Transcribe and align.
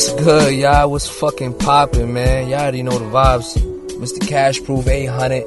What's 0.00 0.14
good, 0.14 0.54
y'all? 0.54 0.90
What's 0.90 1.08
fucking 1.10 1.58
popping, 1.58 2.14
man? 2.14 2.48
Y'all 2.48 2.60
already 2.60 2.82
know 2.82 2.98
the 2.98 3.04
vibes. 3.04 3.54
Mr. 3.98 4.26
Cash 4.26 4.64
Proof 4.64 4.86
800. 4.86 5.44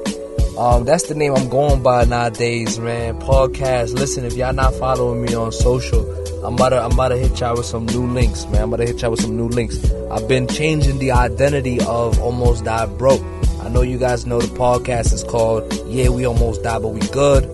Um, 0.56 0.84
that's 0.84 1.08
the 1.08 1.16
name 1.16 1.34
I'm 1.34 1.48
going 1.48 1.82
by 1.82 2.04
nowadays, 2.04 2.78
man. 2.78 3.18
Podcast. 3.18 3.94
Listen, 3.94 4.24
if 4.24 4.34
y'all 4.34 4.52
not 4.52 4.72
following 4.74 5.22
me 5.22 5.34
on 5.34 5.50
social, 5.50 6.08
I'm 6.46 6.54
about 6.54 6.68
to 6.68 6.80
I'm 6.80 6.92
about 6.92 7.08
to 7.08 7.16
hit 7.16 7.40
y'all 7.40 7.56
with 7.56 7.66
some 7.66 7.86
new 7.86 8.06
links, 8.06 8.46
man. 8.46 8.62
I'm 8.62 8.72
about 8.72 8.86
to 8.86 8.92
hit 8.92 9.02
y'all 9.02 9.10
with 9.10 9.22
some 9.22 9.36
new 9.36 9.48
links. 9.48 9.90
I've 10.12 10.28
been 10.28 10.46
changing 10.46 11.00
the 11.00 11.10
identity 11.10 11.80
of 11.80 12.20
Almost 12.20 12.64
Died 12.64 12.96
Broke. 12.96 13.24
I 13.60 13.68
know 13.70 13.82
you 13.82 13.98
guys 13.98 14.24
know 14.24 14.40
the 14.40 14.56
podcast 14.56 15.12
is 15.12 15.24
called 15.24 15.64
Yeah 15.88 16.10
We 16.10 16.26
Almost 16.26 16.62
Died 16.62 16.80
But 16.80 16.90
We 16.90 17.00
Good. 17.08 17.46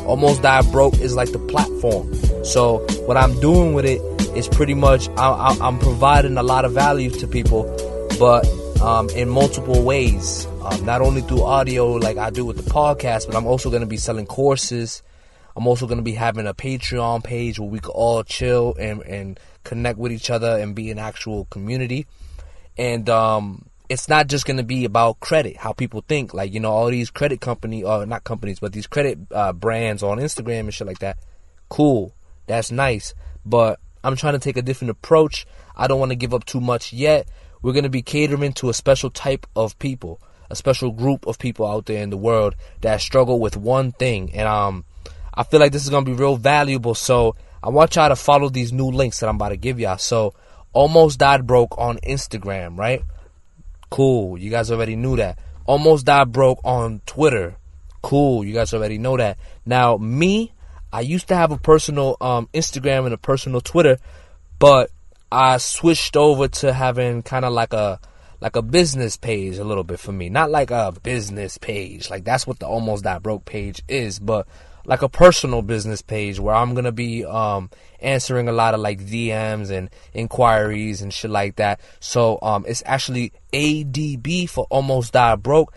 Almost 0.00 0.42
Died 0.42 0.64
Broke 0.72 0.98
is 0.98 1.14
like 1.14 1.30
the 1.30 1.38
platform. 1.38 2.12
So 2.44 2.78
what 3.06 3.16
I'm 3.16 3.38
doing 3.38 3.72
with 3.72 3.84
it 3.84 4.00
is 4.36 4.48
pretty 4.48 4.74
much 4.74 5.08
I, 5.16 5.56
am 5.60 5.78
providing 5.78 6.36
a 6.36 6.42
lot 6.42 6.64
of 6.64 6.72
value 6.72 7.10
to 7.10 7.26
people, 7.26 7.64
but 8.18 8.46
um, 8.80 9.08
in 9.10 9.28
multiple 9.28 9.82
ways. 9.82 10.46
Um, 10.62 10.84
not 10.84 11.00
only 11.00 11.22
through 11.22 11.42
audio 11.42 11.92
like 11.92 12.16
I 12.16 12.30
do 12.30 12.44
with 12.44 12.62
the 12.62 12.70
podcast, 12.70 13.26
but 13.26 13.36
I'm 13.36 13.46
also 13.46 13.70
going 13.70 13.80
to 13.80 13.86
be 13.86 13.96
selling 13.96 14.26
courses. 14.26 15.02
I'm 15.56 15.66
also 15.66 15.86
going 15.86 15.98
to 15.98 16.04
be 16.04 16.12
having 16.12 16.46
a 16.46 16.54
Patreon 16.54 17.24
page 17.24 17.58
where 17.58 17.68
we 17.68 17.80
can 17.80 17.90
all 17.90 18.22
chill 18.22 18.74
and, 18.78 19.02
and 19.02 19.40
connect 19.64 19.98
with 19.98 20.12
each 20.12 20.30
other 20.30 20.58
and 20.58 20.74
be 20.74 20.90
an 20.90 20.98
actual 20.98 21.46
community. 21.46 22.06
And 22.78 23.08
um, 23.10 23.66
it's 23.88 24.08
not 24.08 24.28
just 24.28 24.46
going 24.46 24.58
to 24.58 24.62
be 24.62 24.84
about 24.84 25.20
credit, 25.20 25.56
how 25.56 25.72
people 25.72 26.04
think. 26.06 26.32
Like, 26.32 26.54
you 26.54 26.60
know, 26.60 26.70
all 26.70 26.88
these 26.88 27.10
credit 27.10 27.40
company, 27.40 27.82
or 27.82 28.06
not 28.06 28.24
companies, 28.24 28.60
but 28.60 28.72
these 28.72 28.86
credit 28.86 29.18
uh, 29.32 29.52
brands 29.52 30.02
on 30.02 30.18
Instagram 30.18 30.60
and 30.60 30.74
shit 30.74 30.86
like 30.86 31.00
that. 31.00 31.18
Cool. 31.68 32.14
That's 32.46 32.70
nice. 32.70 33.14
But 33.44 33.80
I'm 34.02 34.16
trying 34.16 34.34
to 34.34 34.38
take 34.38 34.56
a 34.56 34.62
different 34.62 34.90
approach. 34.90 35.46
I 35.76 35.86
don't 35.86 36.00
want 36.00 36.10
to 36.10 36.16
give 36.16 36.34
up 36.34 36.44
too 36.44 36.60
much 36.60 36.92
yet. 36.92 37.28
We're 37.62 37.72
going 37.72 37.84
to 37.84 37.90
be 37.90 38.02
catering 38.02 38.52
to 38.54 38.70
a 38.70 38.74
special 38.74 39.10
type 39.10 39.46
of 39.54 39.78
people, 39.78 40.20
a 40.48 40.56
special 40.56 40.90
group 40.90 41.26
of 41.26 41.38
people 41.38 41.66
out 41.66 41.86
there 41.86 42.02
in 42.02 42.10
the 42.10 42.16
world 42.16 42.54
that 42.80 43.00
struggle 43.00 43.38
with 43.38 43.56
one 43.56 43.92
thing. 43.92 44.32
And 44.34 44.48
um, 44.48 44.84
I 45.34 45.42
feel 45.42 45.60
like 45.60 45.72
this 45.72 45.84
is 45.84 45.90
going 45.90 46.04
to 46.04 46.10
be 46.10 46.16
real 46.16 46.36
valuable. 46.36 46.94
So 46.94 47.36
I 47.62 47.68
want 47.68 47.94
y'all 47.96 48.08
to 48.08 48.16
follow 48.16 48.48
these 48.48 48.72
new 48.72 48.90
links 48.90 49.20
that 49.20 49.28
I'm 49.28 49.36
about 49.36 49.50
to 49.50 49.56
give 49.56 49.78
y'all. 49.78 49.98
So, 49.98 50.32
almost 50.72 51.18
died 51.18 51.46
broke 51.46 51.76
on 51.76 51.98
Instagram, 51.98 52.78
right? 52.78 53.02
Cool. 53.90 54.38
You 54.38 54.50
guys 54.50 54.70
already 54.70 54.96
knew 54.96 55.16
that. 55.16 55.38
Almost 55.66 56.06
died 56.06 56.32
broke 56.32 56.60
on 56.64 57.02
Twitter. 57.04 57.56
Cool. 58.02 58.44
You 58.44 58.54
guys 58.54 58.72
already 58.72 58.96
know 58.96 59.18
that. 59.18 59.36
Now, 59.66 59.98
me, 59.98 60.52
I 60.92 61.00
used 61.00 61.28
to 61.28 61.36
have 61.36 61.52
a 61.52 61.58
personal 61.58 62.16
um, 62.20 62.48
Instagram 62.52 63.04
and 63.04 63.14
a 63.14 63.18
personal 63.18 63.60
Twitter, 63.60 63.98
but 64.58 64.90
I 65.30 65.58
switched 65.58 66.16
over 66.16 66.48
to 66.48 66.72
having 66.72 67.22
kind 67.22 67.44
of 67.44 67.52
like 67.52 67.72
a 67.72 68.00
like 68.40 68.56
a 68.56 68.62
business 68.62 69.16
page 69.16 69.58
a 69.58 69.64
little 69.64 69.84
bit 69.84 70.00
for 70.00 70.12
me. 70.12 70.28
Not 70.28 70.50
like 70.50 70.70
a 70.70 70.92
business 71.02 71.58
page. 71.58 72.10
Like 72.10 72.24
that's 72.24 72.46
what 72.46 72.58
the 72.58 72.66
almost 72.66 73.04
died 73.04 73.22
broke 73.22 73.44
page 73.44 73.82
is, 73.86 74.18
but 74.18 74.48
like 74.84 75.02
a 75.02 75.08
personal 75.08 75.62
business 75.62 76.02
page 76.02 76.40
where 76.40 76.54
I'm 76.54 76.74
gonna 76.74 76.90
be 76.90 77.24
um, 77.24 77.70
answering 78.00 78.48
a 78.48 78.52
lot 78.52 78.74
of 78.74 78.80
like 78.80 79.00
DMs 79.00 79.70
and 79.70 79.90
inquiries 80.14 81.02
and 81.02 81.12
shit 81.12 81.30
like 81.30 81.56
that. 81.56 81.80
So 82.00 82.38
um, 82.42 82.64
it's 82.66 82.82
actually 82.86 83.32
ADB 83.52 84.48
for 84.48 84.66
almost 84.70 85.12
died 85.12 85.42
broke, 85.42 85.72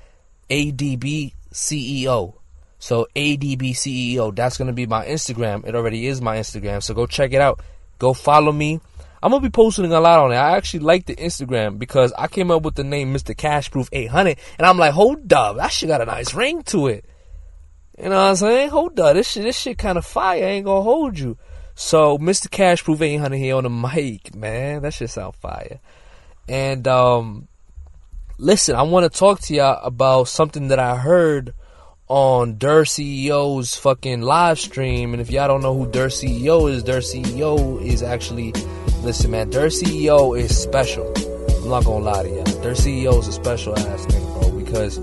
ADB 0.49 1.33
CEO. 1.51 2.35
So 2.83 3.07
ADBCEO, 3.15 4.35
that's 4.35 4.57
gonna 4.57 4.73
be 4.73 4.85
my 4.85 5.05
Instagram. 5.05 5.65
It 5.65 5.73
already 5.73 6.05
is 6.05 6.21
my 6.21 6.35
Instagram. 6.35 6.83
So 6.83 6.93
go 6.93 7.05
check 7.05 7.31
it 7.31 7.39
out. 7.39 7.61
Go 7.97 8.11
follow 8.11 8.51
me. 8.51 8.81
I'm 9.21 9.31
gonna 9.31 9.41
be 9.41 9.49
posting 9.49 9.85
a 9.85 10.01
lot 10.01 10.19
on 10.19 10.33
it. 10.33 10.35
I 10.35 10.57
actually 10.57 10.81
like 10.81 11.05
the 11.05 11.15
Instagram 11.15 11.79
because 11.79 12.11
I 12.17 12.27
came 12.27 12.51
up 12.51 12.63
with 12.63 12.75
the 12.75 12.83
name 12.83 13.13
Mr. 13.13 13.33
Cashproof 13.33 13.87
800, 13.93 14.37
and 14.57 14.67
I'm 14.67 14.77
like, 14.77 14.91
hold 14.91 15.31
up, 15.31 15.55
that 15.55 15.71
shit 15.71 15.87
got 15.87 16.01
a 16.01 16.05
nice 16.05 16.33
ring 16.33 16.61
to 16.63 16.87
it. 16.87 17.05
You 17.97 18.09
know 18.09 18.21
what 18.21 18.29
I'm 18.31 18.35
saying? 18.35 18.69
Hold 18.71 18.99
up, 18.99 19.13
this 19.13 19.31
shit, 19.31 19.43
this 19.43 19.57
shit 19.57 19.77
kind 19.77 19.97
of 19.97 20.05
fire. 20.05 20.43
I 20.43 20.47
ain't 20.47 20.65
gonna 20.65 20.81
hold 20.81 21.17
you. 21.17 21.37
So 21.75 22.17
Mr. 22.17 22.49
Cashproof 22.49 22.99
800 22.99 23.37
here 23.37 23.55
on 23.55 23.63
the 23.63 23.69
mic, 23.69 24.35
man. 24.35 24.81
That 24.81 24.93
shit 24.93 25.09
sound 25.09 25.35
fire. 25.35 25.79
And 26.49 26.85
um, 26.89 27.47
listen, 28.37 28.75
I 28.75 28.81
want 28.81 29.09
to 29.09 29.17
talk 29.17 29.39
to 29.43 29.53
y'all 29.53 29.81
about 29.85 30.27
something 30.27 30.67
that 30.67 30.79
I 30.79 30.97
heard 30.97 31.53
on 32.07 32.57
Dir 32.57 32.83
CEO's 32.83 33.75
fucking 33.75 34.21
live 34.21 34.59
stream. 34.59 35.13
And 35.13 35.21
if 35.21 35.31
y'all 35.31 35.47
don't 35.47 35.61
know 35.61 35.75
who 35.75 35.89
Dir 35.89 36.07
CEO 36.07 36.71
is, 36.71 36.83
Dir 36.83 36.99
CEO 36.99 37.81
is 37.81 38.03
actually, 38.03 38.51
listen, 39.03 39.31
man, 39.31 39.49
Dir 39.49 39.67
CEO 39.67 40.37
is 40.37 40.57
special. 40.57 41.07
I'm 41.63 41.69
not 41.69 41.85
gonna 41.85 42.03
lie 42.03 42.23
to 42.23 42.29
y'all. 42.29 42.61
Dur 42.61 42.73
CEO 42.73 43.19
is 43.19 43.27
a 43.27 43.33
special 43.33 43.77
ass 43.77 44.05
nigga, 44.07 44.41
bro, 44.41 44.59
because 44.59 44.97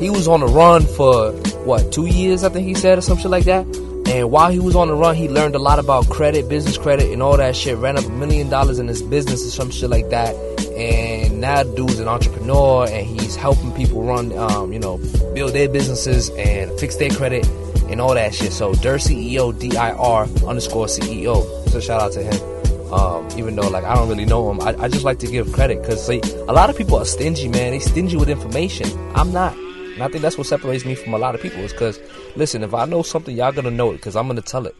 he 0.00 0.10
was 0.10 0.28
on 0.28 0.40
the 0.40 0.46
run 0.46 0.82
for 0.84 1.32
what 1.64 1.92
two 1.92 2.06
years, 2.06 2.44
I 2.44 2.48
think 2.50 2.66
he 2.66 2.74
said, 2.74 2.98
or 2.98 3.02
some 3.02 3.18
shit 3.18 3.30
like 3.30 3.44
that. 3.44 3.66
And 4.10 4.30
while 4.30 4.50
he 4.50 4.58
was 4.58 4.74
on 4.74 4.88
the 4.88 4.94
run, 4.94 5.14
he 5.14 5.28
learned 5.28 5.54
a 5.54 5.58
lot 5.58 5.78
about 5.78 6.08
credit, 6.08 6.48
business 6.48 6.76
credit, 6.76 7.12
and 7.12 7.22
all 7.22 7.36
that 7.36 7.54
shit. 7.54 7.78
Ran 7.78 7.96
up 7.96 8.04
a 8.04 8.10
million 8.10 8.48
dollars 8.48 8.80
in 8.80 8.88
his 8.88 9.02
business 9.02 9.46
or 9.46 9.50
some 9.50 9.70
shit 9.70 9.88
like 9.88 10.10
that. 10.10 10.34
And 10.80 11.42
now, 11.42 11.62
dude's 11.62 11.98
an 12.00 12.08
entrepreneur, 12.08 12.88
and 12.88 13.06
he's 13.06 13.36
helping 13.36 13.70
people 13.72 14.02
run, 14.02 14.32
um, 14.38 14.72
you 14.72 14.78
know, 14.78 14.96
build 15.34 15.52
their 15.52 15.68
businesses 15.68 16.30
and 16.30 16.72
fix 16.80 16.96
their 16.96 17.10
credit 17.10 17.46
and 17.90 18.00
all 18.00 18.14
that 18.14 18.34
shit. 18.34 18.50
So, 18.50 18.72
Dir 18.72 18.96
CEO, 18.96 19.58
D 19.58 19.76
I 19.76 19.92
R 19.92 20.24
underscore 20.46 20.86
CEO. 20.86 21.44
So, 21.68 21.80
shout 21.80 22.00
out 22.00 22.12
to 22.12 22.22
him. 22.22 22.92
Um, 22.94 23.28
even 23.36 23.56
though, 23.56 23.68
like, 23.68 23.84
I 23.84 23.94
don't 23.94 24.08
really 24.08 24.24
know 24.24 24.50
him, 24.50 24.60
I, 24.62 24.84
I 24.84 24.88
just 24.88 25.04
like 25.04 25.18
to 25.18 25.26
give 25.26 25.52
credit 25.52 25.82
because, 25.82 26.04
see, 26.04 26.22
a 26.48 26.52
lot 26.52 26.70
of 26.70 26.78
people 26.78 26.96
are 26.96 27.04
stingy, 27.04 27.48
man. 27.48 27.72
They 27.72 27.78
stingy 27.78 28.16
with 28.16 28.30
information. 28.30 28.88
I'm 29.14 29.32
not. 29.32 29.54
And 29.54 30.02
I 30.02 30.08
think 30.08 30.22
that's 30.22 30.38
what 30.38 30.46
separates 30.46 30.86
me 30.86 30.94
from 30.94 31.12
a 31.12 31.18
lot 31.18 31.34
of 31.34 31.42
people 31.42 31.60
is 31.60 31.72
because, 31.72 32.00
listen, 32.36 32.62
if 32.62 32.72
I 32.72 32.86
know 32.86 33.02
something, 33.02 33.36
y'all 33.36 33.52
gonna 33.52 33.70
know 33.70 33.90
it 33.90 33.96
because 33.96 34.16
I'm 34.16 34.26
gonna 34.28 34.40
tell 34.40 34.66
it. 34.66 34.74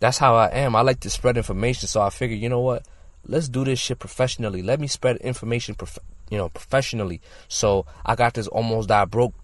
That's 0.00 0.18
how 0.18 0.36
I 0.36 0.48
am. 0.48 0.76
I 0.76 0.82
like 0.82 1.00
to 1.00 1.10
spread 1.10 1.38
information, 1.38 1.88
so 1.88 2.02
I 2.02 2.10
figure, 2.10 2.36
you 2.36 2.50
know 2.50 2.60
what? 2.60 2.82
Let's 3.28 3.48
do 3.48 3.64
this 3.64 3.78
shit 3.78 3.98
professionally. 3.98 4.62
Let 4.62 4.80
me 4.80 4.86
spread 4.86 5.18
information, 5.18 5.74
prof- 5.74 5.98
you 6.30 6.38
know, 6.38 6.48
professionally. 6.48 7.20
So 7.48 7.86
I 8.04 8.16
got 8.16 8.34
this 8.34 8.48
almost 8.48 8.88
died 8.88 9.10
broke 9.10 9.34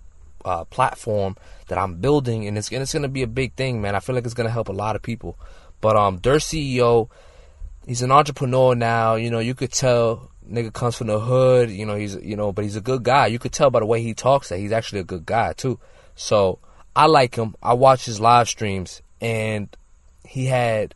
uh, 0.45 0.65
platform 0.65 1.37
that 1.69 1.79
I'm 1.79 1.97
building, 1.97 2.47
and 2.47 2.59
it's 2.59 2.71
and 2.71 2.83
it's 2.83 2.93
gonna 2.93 3.09
be 3.09 3.23
a 3.23 3.27
big 3.27 3.55
thing, 3.55 3.81
man. 3.81 3.95
I 3.95 4.01
feel 4.01 4.15
like 4.15 4.25
it's 4.25 4.35
gonna 4.35 4.51
help 4.51 4.69
a 4.69 4.73
lot 4.73 4.97
of 4.97 5.03
people. 5.03 5.39
But 5.81 5.97
um, 5.97 6.19
Dir 6.19 6.37
CEO, 6.37 7.09
he's 7.87 8.03
an 8.03 8.11
entrepreneur 8.11 8.75
now. 8.75 9.15
You 9.17 9.31
know, 9.31 9.39
you 9.39 9.55
could 9.55 9.73
tell 9.73 10.31
nigga 10.51 10.73
comes 10.73 10.97
from 10.97 11.07
the 11.07 11.19
hood, 11.19 11.71
you 11.71 11.87
know, 11.87 11.97
he's 11.97 12.15
you 12.17 12.37
know, 12.37 12.53
but 12.53 12.65
he's 12.65 12.77
a 12.77 12.81
good 12.81 13.03
guy. 13.03 13.27
You 13.27 13.39
could 13.39 13.53
tell 13.53 13.71
by 13.71 13.81
the 13.81 13.87
way 13.87 14.03
he 14.03 14.15
talks 14.15 14.49
that 14.49 14.59
he's 14.59 14.73
actually 14.73 15.01
a 15.01 15.05
good 15.05 15.27
guy 15.27 15.53
too. 15.53 15.79
So 16.15 16.59
I 16.95 17.07
like 17.07 17.35
him. 17.35 17.55
I 17.63 17.75
watch 17.75 18.05
his 18.05 18.21
live 18.21 18.49
streams 18.49 19.03
and 19.21 19.75
he 20.27 20.47
had 20.47 20.95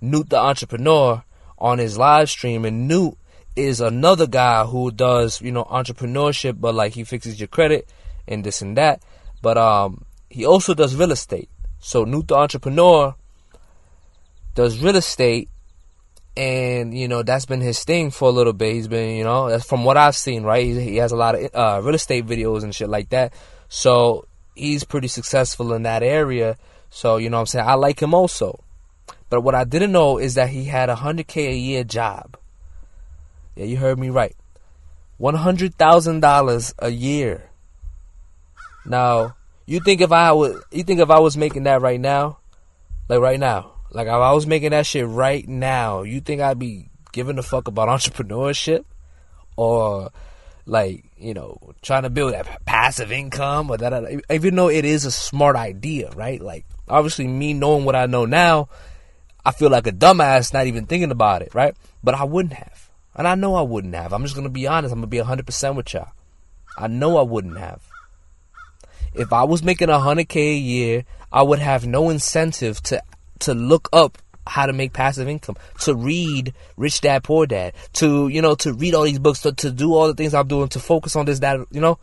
Newt 0.00 0.30
the 0.30 0.38
entrepreneur 0.38 1.22
on 1.60 1.78
his 1.78 1.98
live 1.98 2.30
stream 2.30 2.64
and 2.64 2.88
Newt 2.88 3.16
is 3.56 3.80
another 3.80 4.26
guy 4.26 4.64
who 4.64 4.90
does, 4.90 5.40
you 5.40 5.52
know, 5.52 5.64
entrepreneurship 5.64 6.60
but 6.60 6.74
like 6.74 6.94
he 6.94 7.04
fixes 7.04 7.38
your 7.38 7.48
credit 7.48 7.88
and 8.26 8.44
this 8.44 8.62
and 8.62 8.76
that. 8.76 9.02
But 9.42 9.58
um 9.58 10.04
he 10.28 10.44
also 10.46 10.74
does 10.74 10.94
real 10.94 11.12
estate. 11.12 11.48
So 11.78 12.04
Newt 12.04 12.28
the 12.28 12.36
entrepreneur 12.36 13.14
does 14.54 14.82
real 14.82 14.96
estate 14.96 15.48
and 16.36 16.96
you 16.96 17.08
know 17.08 17.22
that's 17.22 17.44
been 17.44 17.60
his 17.60 17.84
thing 17.84 18.10
for 18.10 18.28
a 18.28 18.32
little 18.32 18.52
bit. 18.52 18.74
He's 18.74 18.88
been, 18.88 19.16
you 19.16 19.24
know, 19.24 19.48
that's 19.48 19.66
from 19.66 19.84
what 19.84 19.96
I've 19.96 20.16
seen, 20.16 20.42
right? 20.42 20.64
He, 20.64 20.80
he 20.80 20.96
has 20.96 21.12
a 21.12 21.16
lot 21.16 21.34
of 21.34 21.50
uh, 21.54 21.80
real 21.82 21.94
estate 21.94 22.26
videos 22.26 22.62
and 22.62 22.74
shit 22.74 22.88
like 22.88 23.10
that. 23.10 23.34
So 23.68 24.26
he's 24.54 24.84
pretty 24.84 25.08
successful 25.08 25.72
in 25.74 25.82
that 25.82 26.02
area. 26.02 26.56
So 26.90 27.16
you 27.16 27.30
know, 27.30 27.40
I'm 27.40 27.46
saying 27.46 27.66
I 27.66 27.74
like 27.74 28.00
him 28.00 28.14
also. 28.14 28.62
But 29.30 29.42
what 29.42 29.54
I 29.54 29.64
didn't 29.64 29.92
know 29.92 30.18
is 30.18 30.34
that 30.34 30.50
he 30.50 30.64
had 30.64 30.90
a 30.90 30.96
hundred 30.96 31.28
k 31.28 31.48
a 31.48 31.56
year 31.56 31.84
job. 31.84 32.36
Yeah, 33.54 33.64
you 33.64 33.76
heard 33.76 33.98
me 33.98 34.10
right. 34.10 34.36
One 35.16 35.36
hundred 35.36 35.76
thousand 35.76 36.20
dollars 36.20 36.74
a 36.78 36.90
year. 36.90 37.48
Now, 38.84 39.36
you 39.66 39.80
think 39.80 40.00
if 40.00 40.10
I 40.10 40.32
was, 40.32 40.62
you 40.72 40.82
think 40.82 41.00
if 41.00 41.10
I 41.10 41.20
was 41.20 41.36
making 41.36 41.62
that 41.64 41.80
right 41.80 42.00
now, 42.00 42.38
like 43.08 43.20
right 43.20 43.38
now, 43.38 43.72
like 43.90 44.08
if 44.08 44.12
I 44.12 44.32
was 44.32 44.46
making 44.46 44.70
that 44.70 44.86
shit 44.86 45.06
right 45.06 45.46
now, 45.46 46.02
you 46.02 46.20
think 46.20 46.40
I'd 46.40 46.58
be 46.58 46.88
giving 47.12 47.38
a 47.38 47.42
fuck 47.42 47.68
about 47.68 47.88
entrepreneurship 48.00 48.84
or 49.56 50.10
like 50.66 51.04
you 51.18 51.34
know 51.34 51.58
trying 51.82 52.02
to 52.02 52.10
build 52.10 52.32
that 52.32 52.64
passive 52.64 53.10
income 53.12 53.70
or 53.70 53.76
that 53.76 54.22
even 54.30 54.54
though 54.56 54.68
it 54.68 54.84
is 54.84 55.04
a 55.04 55.10
smart 55.10 55.54
idea, 55.54 56.10
right? 56.16 56.40
Like 56.40 56.64
obviously 56.88 57.28
me 57.28 57.52
knowing 57.52 57.84
what 57.84 57.94
I 57.94 58.06
know 58.06 58.24
now, 58.24 58.68
I 59.50 59.52
feel 59.52 59.68
like 59.68 59.88
a 59.88 59.92
dumbass 59.92 60.52
not 60.52 60.68
even 60.68 60.86
thinking 60.86 61.10
about 61.10 61.42
it, 61.42 61.52
right? 61.56 61.74
But 62.04 62.14
I 62.14 62.22
wouldn't 62.22 62.52
have. 62.54 62.88
And 63.16 63.26
I 63.26 63.34
know 63.34 63.56
I 63.56 63.62
wouldn't 63.62 63.96
have. 63.96 64.12
I'm 64.12 64.22
just 64.22 64.36
going 64.36 64.46
to 64.46 64.48
be 64.48 64.68
honest. 64.68 64.92
I'm 64.92 65.00
going 65.00 65.10
to 65.10 65.16
be 65.16 65.18
100% 65.18 65.74
with 65.74 65.92
y'all. 65.92 66.12
I 66.78 66.86
know 66.86 67.16
I 67.16 67.22
wouldn't 67.22 67.58
have. 67.58 67.82
If 69.12 69.32
I 69.32 69.42
was 69.42 69.64
making 69.64 69.88
100k 69.88 70.36
a 70.36 70.56
year, 70.56 71.04
I 71.32 71.42
would 71.42 71.58
have 71.58 71.84
no 71.84 72.10
incentive 72.10 72.80
to 72.84 73.02
to 73.40 73.54
look 73.54 73.88
up 73.92 74.18
how 74.46 74.66
to 74.66 74.72
make 74.72 74.92
passive 74.92 75.26
income, 75.26 75.56
to 75.80 75.96
read 75.96 76.54
Rich 76.76 77.00
Dad 77.00 77.24
Poor 77.24 77.44
Dad, 77.44 77.72
to 77.94 78.28
you 78.28 78.40
know 78.40 78.54
to 78.54 78.72
read 78.72 78.94
all 78.94 79.02
these 79.02 79.18
books, 79.18 79.40
to, 79.40 79.50
to 79.50 79.72
do 79.72 79.94
all 79.94 80.06
the 80.06 80.14
things 80.14 80.32
I'm 80.32 80.46
doing, 80.46 80.68
to 80.68 80.78
focus 80.78 81.16
on 81.16 81.26
this 81.26 81.40
that 81.40 81.58
you 81.72 81.80
know, 81.80 81.98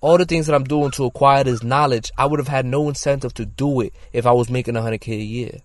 all 0.00 0.16
the 0.16 0.26
things 0.26 0.46
that 0.46 0.54
I'm 0.54 0.62
doing 0.62 0.92
to 0.92 1.06
acquire 1.06 1.42
this 1.42 1.64
knowledge. 1.64 2.12
I 2.16 2.26
would 2.26 2.38
have 2.38 2.46
had 2.46 2.66
no 2.66 2.88
incentive 2.88 3.34
to 3.34 3.44
do 3.44 3.80
it 3.80 3.92
if 4.12 4.26
I 4.26 4.32
was 4.32 4.48
making 4.48 4.74
100k 4.74 5.08
a 5.08 5.16
year. 5.16 5.60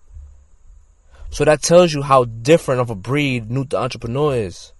So 1.30 1.44
that 1.44 1.62
tells 1.62 1.92
you 1.92 2.02
how 2.02 2.24
different 2.24 2.80
of 2.80 2.90
a 2.90 2.94
breed 2.94 3.50
Newt 3.50 3.70
the 3.70 3.78
entrepreneur 3.78 4.34
is. 4.34 4.72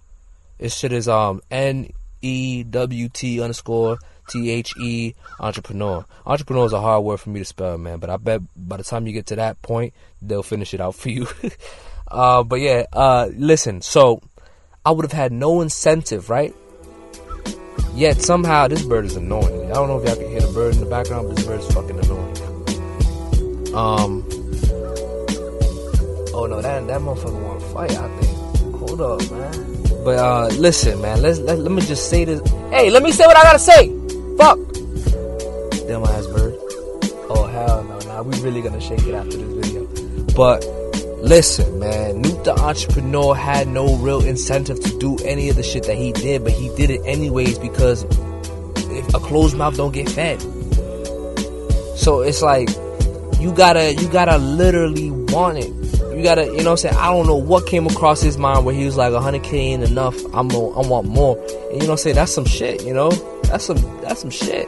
This 0.57 0.77
shit 0.77 0.91
is 0.91 1.07
um 1.07 1.41
N 1.49 1.91
E 2.21 2.63
W 2.63 3.09
T 3.09 3.41
underscore 3.41 3.97
T 4.29 4.51
H 4.51 4.73
E 4.77 5.15
entrepreneur. 5.39 6.05
Entrepreneur 6.25 6.65
is 6.65 6.73
a 6.73 6.81
hard 6.81 7.03
word 7.03 7.17
for 7.17 7.29
me 7.29 7.39
to 7.39 7.45
spell, 7.45 7.77
man. 7.77 7.99
But 7.99 8.09
I 8.09 8.17
bet 8.17 8.41
by 8.55 8.77
the 8.77 8.83
time 8.83 9.07
you 9.07 9.13
get 9.13 9.25
to 9.27 9.35
that 9.37 9.61
point, 9.61 9.93
they'll 10.21 10.43
finish 10.43 10.73
it 10.73 10.81
out 10.81 10.95
for 10.95 11.09
you. 11.09 11.27
uh, 12.09 12.43
but 12.43 12.59
yeah, 12.59 12.85
uh, 12.93 13.29
listen. 13.33 13.81
So 13.81 14.21
I 14.85 14.91
would 14.91 15.05
have 15.05 15.13
had 15.13 15.31
no 15.31 15.61
incentive, 15.61 16.29
right? 16.29 16.53
Yet 17.93 18.21
somehow 18.21 18.67
this 18.67 18.85
bird 18.85 19.05
is 19.05 19.15
annoying. 19.15 19.71
I 19.71 19.73
don't 19.73 19.87
know 19.87 19.99
if 19.99 20.07
y'all 20.07 20.15
can 20.15 20.29
hear 20.29 20.41
the 20.41 20.53
bird 20.53 20.75
in 20.75 20.79
the 20.79 20.85
background, 20.85 21.27
but 21.27 21.37
this 21.37 21.45
bird 21.45 21.59
is 21.59 21.71
fucking 21.73 21.99
annoying. 21.99 22.37
Um. 23.75 24.40
Oh 26.33 26.45
no, 26.45 26.61
that 26.61 26.87
that 26.87 27.01
motherfucker 27.01 27.41
want 27.41 27.59
to 27.59 27.65
fight. 27.67 27.91
I 27.91 28.07
think. 28.19 28.75
Hold 28.75 29.01
up, 29.01 29.31
man. 29.31 29.81
But 30.03 30.17
uh, 30.17 30.47
listen, 30.57 31.01
man. 31.01 31.21
Let's 31.21 31.39
let, 31.39 31.59
let 31.59 31.71
me 31.71 31.81
just 31.81 32.09
say 32.09 32.23
this. 32.25 32.41
Hey, 32.69 32.89
let 32.89 33.03
me 33.03 33.11
say 33.11 33.25
what 33.25 33.35
I 33.35 33.43
gotta 33.43 33.59
say. 33.59 33.89
Fuck. 34.37 34.57
Damn 35.87 36.03
ass 36.03 36.27
bird. 36.27 36.55
Oh 37.29 37.47
hell 37.51 37.83
no! 37.83 37.99
Now 37.99 38.23
we 38.23 38.39
really 38.41 38.61
gonna 38.61 38.79
shake 38.79 39.05
it 39.05 39.13
after 39.13 39.37
this 39.37 39.67
video. 39.67 39.85
But 40.35 40.65
listen, 41.21 41.79
man. 41.79 42.21
Newt 42.21 42.45
the 42.45 42.57
entrepreneur 42.57 43.35
had 43.35 43.67
no 43.67 43.97
real 43.97 44.23
incentive 44.23 44.79
to 44.79 44.97
do 44.99 45.17
any 45.25 45.49
of 45.49 45.57
the 45.57 45.63
shit 45.63 45.83
that 45.83 45.97
he 45.97 46.13
did, 46.13 46.43
but 46.43 46.53
he 46.53 46.73
did 46.75 46.89
it 46.89 47.01
anyways 47.05 47.59
because 47.59 48.03
if 48.89 49.13
a 49.13 49.19
closed 49.19 49.57
mouth 49.57 49.75
don't 49.75 49.93
get 49.93 50.07
fed. 50.09 50.41
So 51.97 52.21
it's 52.21 52.41
like 52.41 52.69
you 53.39 53.53
gotta 53.53 53.93
you 53.93 54.07
gotta 54.07 54.37
literally 54.37 55.11
want 55.11 55.57
it 55.57 55.80
you 56.21 56.27
gotta, 56.27 56.45
you 56.45 56.63
know 56.63 56.71
I'm 56.71 56.77
saying? 56.77 56.95
I 56.97 57.07
don't 57.07 57.25
know 57.25 57.35
what 57.35 57.65
came 57.65 57.87
across 57.87 58.21
his 58.21 58.37
mind 58.37 58.63
where 58.63 58.75
he 58.75 58.85
was 58.85 58.95
like, 58.95 59.11
100k 59.11 59.53
ain't 59.53 59.83
enough. 59.83 60.15
I'm 60.35 60.49
gonna, 60.49 60.69
I 60.69 60.87
want 60.87 61.07
more. 61.07 61.35
And 61.71 61.81
you 61.81 61.87
know 61.87 61.93
I'm 61.93 61.97
saying? 61.97 62.15
That's 62.15 62.31
some 62.31 62.45
shit, 62.45 62.83
you 62.85 62.93
know? 62.93 63.09
That's 63.45 63.65
some, 63.65 63.77
that's 64.01 64.21
some 64.21 64.29
shit. 64.29 64.67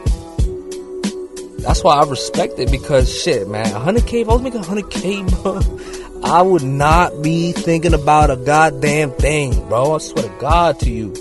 That's 1.59 1.83
why 1.83 1.99
I 1.99 2.09
respect 2.09 2.57
it 2.57 2.71
because 2.71 3.07
shit, 3.21 3.47
man. 3.47 3.67
100k, 3.67 4.21
if 4.21 4.29
I 4.29 4.33
was 4.33 4.41
making 4.41 4.61
100k, 4.61 5.43
bro, 6.23 6.27
I 6.27 6.41
would 6.41 6.63
not 6.63 7.21
be 7.21 7.51
thinking 7.51 7.93
about 7.93 8.31
a 8.31 8.35
goddamn 8.35 9.11
thing, 9.11 9.51
bro. 9.69 9.93
I 9.93 9.97
swear 9.99 10.23
to 10.23 10.35
God 10.39 10.79
to 10.79 10.89
you. 10.89 11.13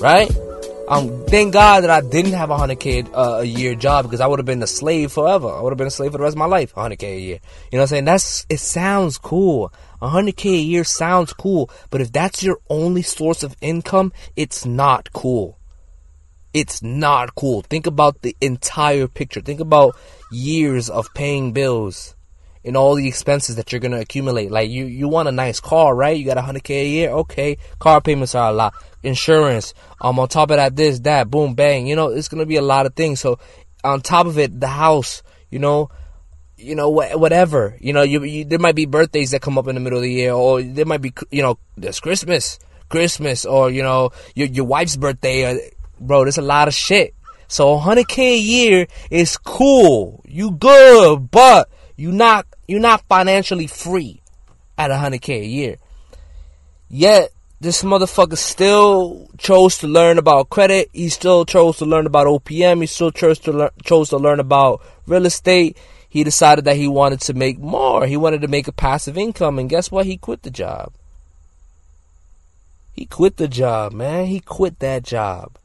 Right? 0.00 0.30
Um, 0.90 1.24
thank 1.26 1.52
God 1.52 1.84
that 1.84 1.90
I 1.90 2.00
didn't 2.00 2.32
have 2.32 2.50
a 2.50 2.56
hundred 2.56 2.80
k 2.80 3.04
uh, 3.14 3.38
a 3.42 3.44
year 3.44 3.76
job 3.76 4.06
because 4.06 4.20
I 4.20 4.26
would 4.26 4.40
have 4.40 4.46
been 4.46 4.60
a 4.60 4.66
slave 4.66 5.12
forever. 5.12 5.48
I 5.48 5.60
would 5.60 5.70
have 5.70 5.78
been 5.78 5.86
a 5.86 5.90
slave 5.90 6.10
for 6.10 6.18
the 6.18 6.24
rest 6.24 6.34
of 6.34 6.38
my 6.38 6.46
life. 6.46 6.72
hundred 6.72 6.98
k 6.98 7.14
a 7.14 7.20
year. 7.20 7.38
You 7.70 7.78
know 7.78 7.78
what 7.78 7.82
I'm 7.82 7.86
saying? 7.86 8.04
That's 8.06 8.44
it. 8.48 8.58
Sounds 8.58 9.16
cool. 9.16 9.72
Hundred 10.02 10.36
k 10.36 10.50
a 10.52 10.60
year 10.60 10.82
sounds 10.82 11.32
cool, 11.32 11.70
but 11.90 12.00
if 12.00 12.10
that's 12.10 12.42
your 12.42 12.58
only 12.68 13.02
source 13.02 13.44
of 13.44 13.54
income, 13.60 14.12
it's 14.34 14.66
not 14.66 15.12
cool. 15.12 15.58
It's 16.52 16.82
not 16.82 17.36
cool. 17.36 17.62
Think 17.62 17.86
about 17.86 18.22
the 18.22 18.36
entire 18.40 19.06
picture. 19.06 19.40
Think 19.40 19.60
about 19.60 19.94
years 20.32 20.90
of 20.90 21.14
paying 21.14 21.52
bills 21.52 22.16
and 22.64 22.76
all 22.76 22.94
the 22.94 23.08
expenses 23.08 23.56
that 23.56 23.72
you're 23.72 23.80
gonna 23.80 24.00
accumulate. 24.00 24.50
Like 24.50 24.70
you, 24.70 24.84
you 24.86 25.08
want 25.08 25.28
a 25.28 25.32
nice 25.32 25.60
car, 25.60 25.94
right? 25.94 26.16
You 26.16 26.24
got 26.24 26.38
a 26.38 26.42
hundred 26.42 26.64
k 26.64 26.82
a 26.82 26.88
year. 26.88 27.10
Okay, 27.10 27.58
car 27.78 28.00
payments 28.00 28.34
are 28.34 28.50
a 28.50 28.52
lot. 28.52 28.74
Insurance. 29.02 29.74
Um, 30.00 30.18
on 30.18 30.28
top 30.28 30.50
of 30.50 30.56
that, 30.56 30.76
this, 30.76 31.00
that, 31.00 31.30
boom, 31.30 31.54
bang. 31.54 31.86
You 31.86 31.96
know, 31.96 32.08
it's 32.08 32.28
gonna 32.28 32.46
be 32.46 32.56
a 32.56 32.62
lot 32.62 32.86
of 32.86 32.94
things. 32.94 33.20
So, 33.20 33.38
on 33.82 34.00
top 34.00 34.26
of 34.26 34.38
it, 34.38 34.60
the 34.60 34.68
house. 34.68 35.22
You 35.50 35.58
know, 35.58 35.90
you 36.56 36.74
know, 36.74 36.92
wh- 36.92 37.18
whatever. 37.18 37.76
You 37.80 37.92
know, 37.92 38.02
you, 38.02 38.22
you 38.22 38.44
there 38.44 38.58
might 38.58 38.74
be 38.74 38.86
birthdays 38.86 39.30
that 39.32 39.42
come 39.42 39.58
up 39.58 39.66
in 39.66 39.74
the 39.74 39.80
middle 39.80 39.98
of 39.98 40.02
the 40.02 40.12
year, 40.12 40.32
or 40.32 40.62
there 40.62 40.86
might 40.86 41.00
be, 41.00 41.12
you 41.30 41.42
know, 41.42 41.58
there's 41.76 42.00
Christmas, 42.00 42.58
Christmas, 42.88 43.44
or 43.44 43.70
you 43.70 43.82
know, 43.82 44.10
your 44.34 44.48
your 44.48 44.64
wife's 44.66 44.96
birthday. 44.96 45.54
Or, 45.54 45.60
bro, 45.98 46.24
there's 46.24 46.38
a 46.38 46.42
lot 46.42 46.68
of 46.68 46.74
shit. 46.74 47.14
So 47.48 47.76
100k 47.76 48.18
a 48.18 48.38
year 48.38 48.86
is 49.10 49.36
cool. 49.36 50.22
You 50.24 50.52
good, 50.52 51.32
but 51.32 51.68
you 52.00 52.10
not 52.10 52.46
you're 52.66 52.80
not 52.80 53.02
financially 53.02 53.66
free 53.66 54.22
at 54.78 54.90
100k 54.90 55.42
a 55.42 55.44
year. 55.44 55.76
Yet 56.88 57.30
this 57.60 57.82
motherfucker 57.82 58.38
still 58.38 59.28
chose 59.36 59.76
to 59.78 59.86
learn 59.86 60.16
about 60.16 60.48
credit. 60.48 60.88
He 60.94 61.10
still 61.10 61.44
chose 61.44 61.76
to 61.76 61.84
learn 61.84 62.06
about 62.06 62.26
OPM. 62.26 62.80
He 62.80 62.86
still 62.86 63.10
chose 63.10 63.38
to 63.40 63.52
learn, 63.52 63.70
chose 63.84 64.08
to 64.08 64.16
learn 64.16 64.40
about 64.40 64.80
real 65.06 65.26
estate. 65.26 65.76
He 66.08 66.24
decided 66.24 66.64
that 66.64 66.76
he 66.76 66.88
wanted 66.88 67.20
to 67.20 67.34
make 67.34 67.58
more. 67.58 68.06
He 68.06 68.16
wanted 68.16 68.40
to 68.40 68.48
make 68.48 68.66
a 68.66 68.72
passive 68.72 69.18
income, 69.18 69.58
and 69.58 69.68
guess 69.68 69.90
what? 69.90 70.06
He 70.06 70.16
quit 70.16 70.42
the 70.42 70.50
job. 70.50 70.94
He 72.94 73.04
quit 73.04 73.36
the 73.36 73.46
job, 73.46 73.92
man. 73.92 74.24
He 74.24 74.40
quit 74.40 74.78
that 74.78 75.02
job. 75.02 75.58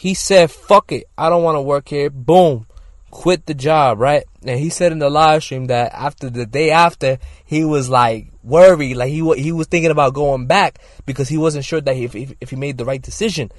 He 0.00 0.12
said, 0.12 0.50
"Fuck 0.50 0.90
it. 0.90 1.04
I 1.16 1.28
don't 1.28 1.44
want 1.44 1.54
to 1.54 1.62
work 1.62 1.88
here." 1.88 2.10
Boom 2.10 2.66
quit 3.14 3.46
the 3.46 3.54
job, 3.54 4.00
right? 4.00 4.24
And 4.44 4.58
he 4.58 4.68
said 4.68 4.92
in 4.92 4.98
the 4.98 5.08
live 5.08 5.42
stream 5.42 5.66
that 5.66 5.94
after 5.94 6.28
the 6.28 6.44
day 6.44 6.70
after, 6.70 7.18
he 7.44 7.64
was 7.64 7.88
like 7.88 8.32
worried, 8.42 8.96
like 8.96 9.08
he 9.08 9.22
he 9.36 9.52
was 9.52 9.68
thinking 9.68 9.92
about 9.92 10.14
going 10.14 10.46
back 10.46 10.80
because 11.06 11.28
he 11.28 11.38
wasn't 11.38 11.64
sure 11.64 11.80
that 11.80 11.94
he, 11.94 12.04
if, 12.04 12.34
if 12.40 12.50
he 12.50 12.56
made 12.56 12.76
the 12.76 12.84
right 12.84 13.00
decision. 13.00 13.50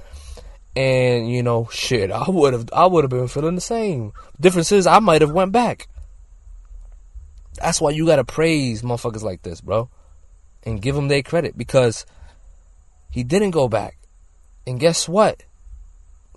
And 0.76 1.32
you 1.32 1.42
know, 1.42 1.70
shit, 1.72 2.12
I 2.12 2.30
would 2.30 2.54
have 2.54 2.70
I 2.74 2.86
would 2.86 3.06
have 3.06 3.10
been 3.10 3.30
feeling 3.30 3.56
the 3.56 3.62
same. 3.62 4.12
Difference 4.40 4.72
is 4.72 4.86
I 4.86 5.00
might 5.00 5.22
have 5.22 5.32
went 5.32 5.54
back. 5.54 5.88
That's 7.56 7.80
why 7.80 7.92
you 7.92 8.06
gotta 8.06 8.26
praise 8.26 8.82
motherfuckers 8.82 9.24
like 9.24 9.42
this, 9.42 9.62
bro, 9.62 9.90
and 10.64 10.82
give 10.82 10.96
them 10.96 11.08
their 11.08 11.24
credit 11.24 11.58
because 11.58 12.06
he 13.10 13.24
didn't 13.24 13.52
go 13.52 13.70
back. 13.70 13.98
And 14.68 14.82
guess 14.82 15.08
what? 15.08 15.44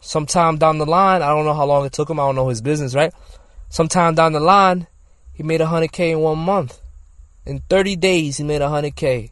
Sometime 0.00 0.56
down 0.58 0.78
the 0.78 0.86
line, 0.86 1.22
I 1.22 1.28
don't 1.28 1.44
know 1.44 1.54
how 1.54 1.66
long 1.66 1.84
it 1.86 1.92
took 1.92 2.10
him. 2.10 2.20
I 2.20 2.24
don't 2.24 2.36
know 2.36 2.48
his 2.48 2.60
business, 2.60 2.94
right? 2.94 3.12
Sometime 3.68 4.14
down 4.14 4.32
the 4.32 4.40
line, 4.40 4.86
he 5.32 5.42
made 5.42 5.60
100K 5.60 6.12
in 6.12 6.20
one 6.20 6.38
month. 6.38 6.80
In 7.44 7.60
30 7.68 7.96
days, 7.96 8.38
he 8.38 8.44
made 8.44 8.60
100K. 8.60 9.30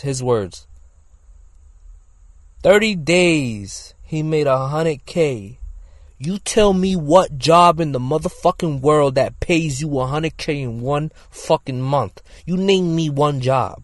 His 0.00 0.22
words. 0.22 0.66
30 2.62 2.96
days, 2.96 3.94
he 4.02 4.22
made 4.22 4.46
100K. 4.46 5.58
You 6.18 6.38
tell 6.38 6.72
me 6.72 6.94
what 6.96 7.36
job 7.36 7.80
in 7.80 7.92
the 7.92 7.98
motherfucking 7.98 8.80
world 8.80 9.16
that 9.16 9.40
pays 9.40 9.80
you 9.80 9.88
100K 9.88 10.62
in 10.62 10.80
one 10.80 11.10
fucking 11.30 11.80
month. 11.80 12.22
You 12.46 12.56
name 12.56 12.94
me 12.94 13.10
one 13.10 13.40
job. 13.40 13.82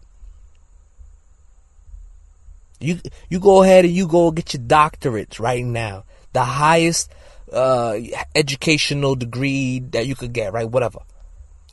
You 2.79 2.99
you 3.29 3.41
go 3.41 3.61
ahead 3.61 3.83
and 3.83 3.93
you 3.93 4.07
go 4.07 4.31
get 4.31 4.53
your 4.53 4.63
doctorates 4.63 5.37
right 5.37 5.65
now 5.65 6.05
the 6.33 6.43
highest 6.43 7.11
uh, 7.51 7.97
educational 8.35 9.15
degree 9.15 9.79
that 9.79 10.07
you 10.07 10.15
could 10.15 10.33
get, 10.33 10.53
right? 10.53 10.69
Whatever. 10.69 10.99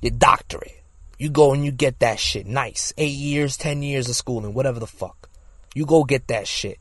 Your 0.00 0.12
doctorate. 0.12 0.82
You 1.18 1.30
go 1.30 1.52
and 1.54 1.64
you 1.64 1.72
get 1.72 2.00
that 2.00 2.18
shit. 2.18 2.46
Nice. 2.46 2.92
Eight 2.98 3.16
years, 3.16 3.56
ten 3.56 3.82
years 3.82 4.08
of 4.08 4.16
schooling, 4.16 4.54
whatever 4.54 4.80
the 4.80 4.86
fuck. 4.86 5.28
You 5.74 5.86
go 5.86 6.04
get 6.04 6.28
that 6.28 6.46
shit. 6.46 6.78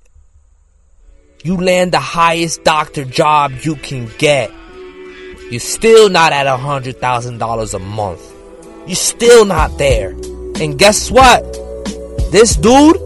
You 1.43 1.57
land 1.57 1.91
the 1.91 1.99
highest 1.99 2.63
doctor 2.63 3.05
job 3.05 3.51
you 3.61 3.75
can 3.75 4.09
get. 4.17 4.51
You're 5.51 5.59
still 5.59 6.09
not 6.09 6.33
at 6.33 6.47
a 6.47 6.57
hundred 6.57 6.97
thousand 6.97 7.37
dollars 7.37 7.73
a 7.73 7.79
month. 7.79 8.33
You're 8.87 8.95
still 8.95 9.45
not 9.45 9.77
there. 9.77 10.09
And 10.09 10.77
guess 10.77 11.11
what? 11.11 11.43
This 12.31 12.55
dude, 12.55 12.97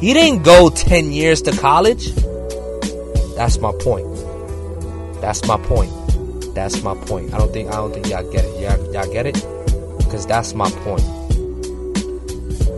he 0.00 0.14
didn't 0.14 0.42
go 0.42 0.70
10 0.70 1.12
years 1.12 1.42
to 1.42 1.52
college. 1.52 2.12
That's 3.40 3.58
my 3.58 3.72
point. 3.72 4.06
That's 5.22 5.46
my 5.48 5.56
point. 5.56 5.90
That's 6.54 6.82
my 6.82 6.94
point. 6.94 7.32
I 7.32 7.38
don't 7.38 7.50
think 7.50 7.70
I 7.70 7.76
don't 7.76 7.90
think 7.90 8.10
y'all 8.10 8.30
get 8.30 8.44
it. 8.44 8.60
Y'all, 8.60 8.92
y'all 8.92 9.10
get 9.10 9.24
it? 9.24 9.32
Because 9.96 10.26
that's 10.26 10.52
my 10.52 10.68
point. 10.84 11.00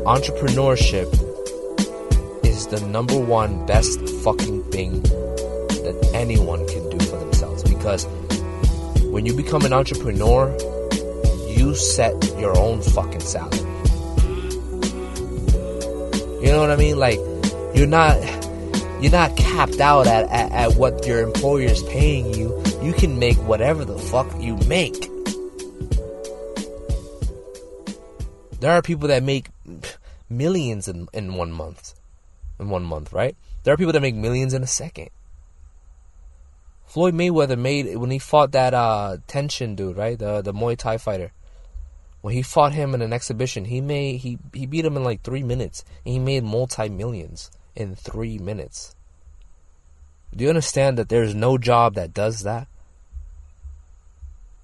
Entrepreneurship 0.07 1.11
is 2.45 2.69
the 2.69 2.81
number 2.87 3.19
one 3.19 3.67
best 3.67 4.09
fucking 4.23 4.63
thing 4.71 5.03
that 5.03 6.11
anyone 6.15 6.65
can 6.69 6.89
do 6.91 7.07
for 7.07 7.17
themselves. 7.19 7.65
Because 7.65 8.07
when 9.11 9.27
you 9.27 9.35
become 9.35 9.65
an 9.65 9.73
entrepreneur, 9.73 10.57
you 11.49 11.75
set 11.75 12.15
your 12.39 12.57
own 12.57 12.83
fucking 12.83 13.19
salary. 13.19 13.59
You 16.41 16.53
know 16.53 16.61
what 16.61 16.71
I 16.71 16.77
mean? 16.77 17.01
Like, 17.01 17.19
you're 17.75 17.89
not 17.89 18.42
you're 19.03 19.11
not 19.11 19.37
capped 19.37 19.81
out 19.81 20.07
at, 20.07 20.31
at, 20.31 20.53
at 20.53 20.75
what 20.77 21.05
your 21.05 21.23
employer 21.23 21.67
is 21.67 21.83
paying 21.83 22.33
you. 22.35 22.63
You 22.81 22.93
can 22.93 23.19
make 23.19 23.37
whatever 23.39 23.85
the 23.85 23.99
fuck 23.99 24.29
you 24.41 24.57
make. 24.69 25.11
There 28.61 28.71
are 28.71 28.81
people 28.81 29.09
that 29.09 29.25
make 29.25 29.49
millions 30.31 30.87
in, 30.87 31.09
in 31.13 31.35
one 31.35 31.51
month. 31.51 31.95
In 32.61 32.69
one 32.69 32.85
month, 32.85 33.13
right? 33.13 33.37
There 33.65 33.75
are 33.75 33.77
people 33.77 33.93
that 33.93 34.03
make 34.03 34.15
millions 34.15 34.55
in 34.55 34.63
a 34.63 34.69
second. 34.69 35.11
Floyd 36.87 37.15
Mayweather 37.15 37.59
made 37.59 37.97
when 37.97 38.13
he 38.13 38.21
fought 38.21 38.53
that 38.53 38.73
uh 38.73 39.17
Tenshin 39.27 39.75
dude, 39.75 39.97
right? 39.97 40.17
The 40.17 40.43
the 40.43 40.53
Muay 40.53 40.77
Thai 40.77 40.99
fighter. 40.99 41.33
When 42.21 42.35
he 42.35 42.43
fought 42.43 42.73
him 42.73 42.95
in 42.95 43.03
an 43.03 43.13
exhibition, 43.13 43.65
he 43.65 43.81
made 43.81 44.19
he 44.21 44.39
he 44.53 44.67
beat 44.67 44.85
him 44.85 44.97
in 44.97 45.03
like 45.03 45.23
three 45.23 45.43
minutes. 45.43 45.85
And 46.05 46.13
he 46.13 46.19
made 46.21 46.45
multi 46.45 46.89
millions 46.89 47.51
in 47.75 47.95
three 47.95 48.39
minutes. 48.39 48.95
Do 50.35 50.45
you 50.45 50.49
understand 50.49 50.99
that 50.99 51.09
there's 51.09 51.35
no 51.35 51.59
job 51.59 51.95
that 51.95 52.15
does 52.15 52.41
that? 52.41 52.69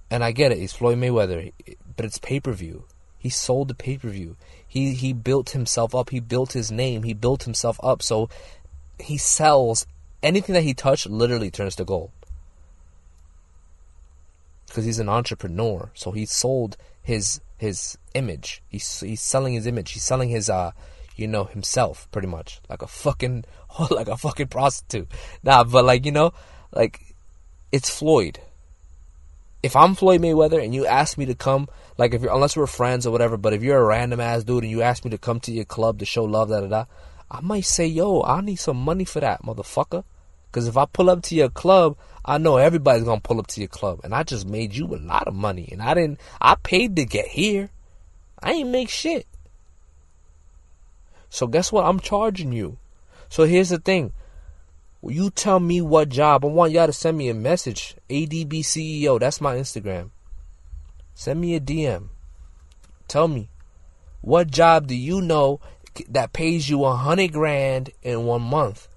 And 0.09 0.23
I 0.23 0.31
get 0.31 0.51
it, 0.51 0.57
he's 0.57 0.73
Floyd 0.73 0.97
Mayweather, 0.97 1.53
but 1.95 2.05
it's 2.05 2.17
pay 2.17 2.39
per 2.39 2.51
view. 2.51 2.85
He 3.19 3.29
sold 3.29 3.67
the 3.67 3.75
pay 3.75 3.97
per 3.97 4.09
view. 4.09 4.37
He 4.67 4.93
he 4.93 5.13
built 5.13 5.51
himself 5.51 5.93
up. 5.93 6.09
He 6.09 6.19
built 6.19 6.53
his 6.53 6.71
name. 6.71 7.03
He 7.03 7.13
built 7.13 7.43
himself 7.43 7.79
up. 7.83 8.01
So 8.01 8.29
he 8.97 9.17
sells 9.17 9.85
anything 10.23 10.53
that 10.53 10.63
he 10.63 10.73
touched. 10.73 11.07
Literally 11.07 11.51
turns 11.51 11.75
to 11.75 11.85
gold 11.85 12.11
because 14.69 14.85
he's 14.85 14.99
an 14.99 15.09
entrepreneur. 15.09 15.91
So 15.93 16.11
he 16.11 16.25
sold 16.25 16.77
his 17.01 17.41
his 17.57 17.97
image. 18.13 18.61
He's 18.69 19.01
he's 19.01 19.21
selling 19.21 19.53
his 19.53 19.67
image. 19.67 19.91
He's 19.91 20.03
selling 20.03 20.29
his 20.29 20.49
uh 20.49 20.71
you 21.19 21.27
know 21.27 21.43
himself 21.43 22.07
pretty 22.11 22.27
much 22.27 22.61
like 22.69 22.81
a 22.81 22.87
fucking 22.87 23.45
like 23.91 24.07
a 24.07 24.17
fucking 24.17 24.47
prostitute. 24.47 25.07
Nah, 25.43 25.63
but 25.63 25.85
like 25.85 26.05
you 26.05 26.11
know 26.11 26.33
like 26.73 27.15
it's 27.71 27.89
Floyd. 27.89 28.39
If 29.61 29.75
I'm 29.75 29.93
Floyd 29.93 30.21
Mayweather 30.21 30.63
and 30.63 30.73
you 30.73 30.85
ask 30.85 31.17
me 31.17 31.25
to 31.25 31.35
come, 31.35 31.67
like 31.97 32.13
if 32.13 32.21
you're 32.21 32.33
unless 32.33 32.55
we're 32.55 32.67
friends 32.67 33.05
or 33.05 33.11
whatever, 33.11 33.37
but 33.37 33.53
if 33.53 33.61
you're 33.61 33.79
a 33.79 33.85
random 33.85 34.19
ass 34.19 34.43
dude 34.43 34.63
and 34.63 34.71
you 34.71 34.81
ask 34.81 35.03
me 35.03 35.11
to 35.11 35.17
come 35.17 35.39
to 35.41 35.51
your 35.51 35.65
club 35.65 35.99
to 35.99 36.05
show 36.05 36.23
love, 36.23 36.49
da 36.49 36.61
da 36.61 36.67
da, 36.67 36.85
I 37.29 37.41
might 37.41 37.65
say, 37.65 37.85
yo, 37.85 38.23
I 38.23 38.41
need 38.41 38.55
some 38.55 38.77
money 38.77 39.05
for 39.05 39.19
that, 39.19 39.43
motherfucker. 39.43 40.03
Because 40.49 40.67
if 40.67 40.77
I 40.77 40.85
pull 40.85 41.09
up 41.09 41.21
to 41.23 41.35
your 41.35 41.49
club, 41.49 41.97
I 42.25 42.37
know 42.37 42.57
everybody's 42.57 43.03
gonna 43.03 43.21
pull 43.21 43.39
up 43.39 43.47
to 43.47 43.61
your 43.61 43.67
club, 43.67 44.01
and 44.03 44.15
I 44.15 44.23
just 44.23 44.47
made 44.47 44.75
you 44.75 44.85
a 44.87 44.97
lot 44.97 45.27
of 45.27 45.35
money, 45.35 45.69
and 45.71 45.81
I 45.81 45.93
didn't. 45.93 46.19
I 46.41 46.55
paid 46.55 46.95
to 46.95 47.05
get 47.05 47.27
here. 47.27 47.69
I 48.41 48.53
ain't 48.53 48.69
make 48.69 48.89
shit. 48.89 49.27
So 51.29 51.47
guess 51.47 51.71
what? 51.71 51.85
I'm 51.85 51.99
charging 51.99 52.51
you. 52.51 52.77
So 53.29 53.43
here's 53.43 53.69
the 53.69 53.77
thing. 53.77 54.13
You 55.01 55.29
tell 55.29 55.59
me 55.59 55.81
what 55.81 56.09
job. 56.09 56.43
I 56.43 56.47
want 56.47 56.73
y'all 56.73 56.87
to 56.87 56.93
send 56.93 57.17
me 57.17 57.29
a 57.29 57.33
message. 57.33 57.95
ADB 58.09 58.59
CEO. 58.59 59.19
That's 59.19 59.39
my 59.39 59.55
Instagram. 59.55 60.09
Send 61.13 61.39
me 61.39 61.55
a 61.55 61.59
DM. 61.59 62.09
Tell 63.07 63.27
me 63.27 63.49
what 64.21 64.51
job 64.51 64.87
do 64.87 64.95
you 64.95 65.21
know 65.21 65.59
that 66.09 66.33
pays 66.33 66.69
you 66.69 66.83
a 66.85 66.95
hundred 66.95 67.33
grand 67.33 67.91
in 68.03 68.25
one 68.25 68.41
month? 68.41 68.87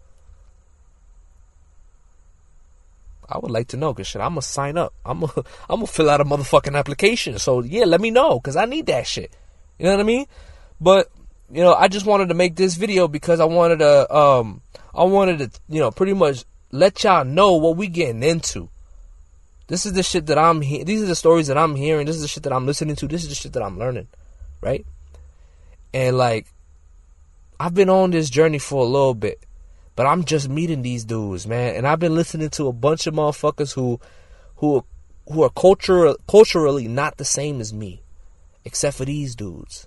I 3.28 3.38
would 3.38 3.50
like 3.50 3.68
to 3.68 3.76
know 3.76 3.94
because 3.94 4.08
shit, 4.08 4.20
I'm 4.20 4.32
gonna 4.32 4.42
sign 4.42 4.76
up. 4.76 4.92
I'm 5.04 5.20
gonna 5.20 5.32
I'm 5.70 5.76
gonna 5.76 5.86
fill 5.86 6.10
out 6.10 6.20
a 6.20 6.24
motherfucking 6.24 6.76
application. 6.76 7.38
So 7.38 7.62
yeah, 7.62 7.84
let 7.84 8.00
me 8.00 8.10
know 8.10 8.38
because 8.38 8.56
I 8.56 8.66
need 8.66 8.86
that 8.86 9.06
shit. 9.06 9.32
You 9.78 9.86
know 9.86 9.92
what 9.92 10.00
I 10.00 10.04
mean? 10.04 10.26
But 10.80 11.10
you 11.52 11.62
know, 11.62 11.75
I 11.75 11.88
just 11.88 12.06
wanted 12.06 12.28
to 12.28 12.35
make 12.35 12.56
this 12.56 12.76
video 12.76 13.06
because 13.09 13.38
I 13.38 13.44
wanted 13.44 13.80
to 13.80 14.14
um 14.14 14.62
I 14.94 15.04
wanted 15.04 15.38
to 15.38 15.61
you 15.68 15.80
know 15.80 15.90
pretty 15.90 16.14
much 16.14 16.44
let 16.71 17.04
y'all 17.04 17.25
know 17.25 17.54
what 17.56 17.76
we 17.76 17.88
getting 17.88 18.23
into. 18.23 18.71
This 19.68 19.85
is 19.85 19.92
the 19.92 20.02
shit 20.02 20.26
that 20.26 20.38
I'm 20.38 20.62
hearing. 20.62 20.87
These 20.87 21.02
are 21.02 21.06
the 21.06 21.14
stories 21.14 21.47
that 21.49 21.59
I'm 21.59 21.76
hearing. 21.76 22.06
This 22.06 22.16
is 22.16 22.23
the 22.23 22.28
shit 22.28 22.42
that 22.44 22.52
I'm 22.52 22.66
listening 22.66 22.97
to. 22.97 23.06
This 23.06 23.23
is 23.23 23.28
the 23.28 23.35
shit 23.35 23.52
that 23.52 23.62
I'm 23.62 23.78
learning, 23.78 24.09
right? 24.61 24.85
And 25.94 26.16
like, 26.16 26.47
I've 27.61 27.75
been 27.75 27.90
on 27.90 28.11
this 28.11 28.30
journey 28.30 28.59
for 28.59 28.82
a 28.82 28.88
little 28.88 29.14
bit. 29.14 29.44
But 29.94 30.06
I'm 30.06 30.25
just 30.25 30.49
meeting 30.49 30.80
these 30.80 31.04
dudes, 31.04 31.47
man, 31.47 31.76
and 31.76 31.87
I've 31.87 31.99
been 31.99 32.14
listening 32.14 32.49
to 32.50 32.66
a 32.66 32.73
bunch 32.73 33.06
of 33.06 33.12
motherfuckers 33.12 33.75
who, 33.75 34.00
who, 34.56 34.85
who 35.30 35.42
are 35.42 35.50
cultural, 35.50 36.16
culturally 36.26 36.88
not 36.88 37.18
the 37.18 37.26
same 37.26 37.61
as 37.61 37.75
me, 37.75 38.02
except 38.64 38.97
for 38.97 39.04
these 39.04 39.35
dudes. 39.35 39.87